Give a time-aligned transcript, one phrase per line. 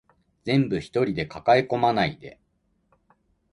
[0.45, 2.39] 全部一人で抱え込まないで